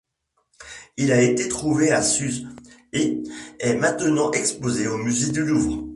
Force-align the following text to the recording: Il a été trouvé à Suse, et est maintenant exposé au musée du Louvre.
Il 0.97 1.11
a 1.11 1.21
été 1.21 1.47
trouvé 1.47 1.91
à 1.91 2.01
Suse, 2.01 2.47
et 2.91 3.21
est 3.59 3.75
maintenant 3.75 4.31
exposé 4.31 4.87
au 4.87 4.97
musée 4.97 5.31
du 5.31 5.45
Louvre. 5.45 5.87